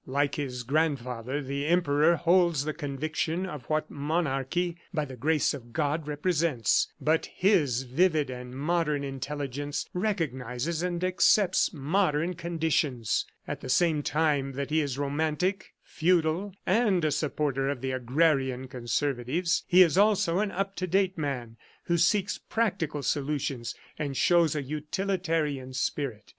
[0.07, 5.73] Like his grandfather, the Emperor holds the conviction of what monarchy by the grace of
[5.73, 13.27] God represents, but his vivid and modern intelligence recognizes and accepts modern conditions.
[13.47, 18.67] At the same time that he is romantic, feudal and a supporter of the agrarian
[18.69, 24.55] conservatives, he is also an up to date man who seeks practical solutions and shows
[24.55, 26.23] a utilitarian spirit.